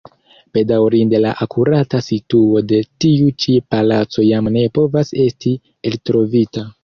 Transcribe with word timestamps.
Bedaŭrinde 0.57 1.19
la 1.25 1.33
akurata 1.45 1.99
situo 2.05 2.63
de 2.71 2.79
tiu 3.05 3.29
ĉi 3.45 3.55
palaco 3.75 4.25
jam 4.29 4.51
ne 4.57 4.67
povas 4.81 5.15
esti 5.27 5.55
eltrovita. 5.91 6.65